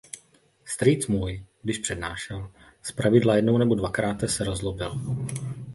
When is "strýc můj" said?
0.65-1.45